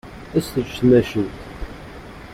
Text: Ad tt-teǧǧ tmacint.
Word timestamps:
Ad 0.35 0.41
tt-teǧǧ 0.43 0.69
tmacint. 0.77 1.35